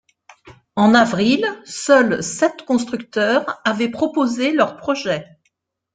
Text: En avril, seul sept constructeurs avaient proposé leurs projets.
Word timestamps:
En 0.75 0.95
avril, 0.95 1.45
seul 1.63 2.23
sept 2.23 2.63
constructeurs 2.63 3.61
avaient 3.65 3.91
proposé 3.91 4.51
leurs 4.51 4.77
projets. 4.77 5.27